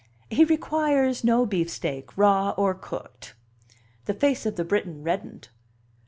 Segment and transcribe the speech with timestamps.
[0.31, 3.35] "He requires no beefsteak, raw or cooked."
[4.05, 5.49] The face of the Briton reddened.